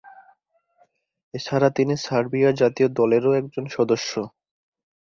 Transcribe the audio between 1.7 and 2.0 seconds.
তিনি